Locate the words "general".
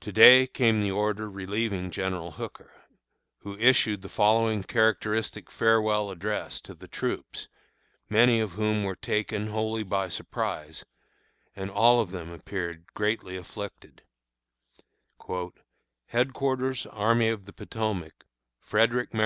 1.92-2.32